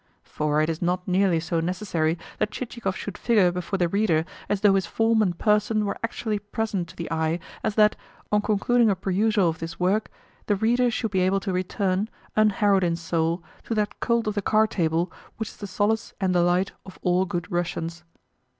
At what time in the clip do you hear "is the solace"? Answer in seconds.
15.49-16.15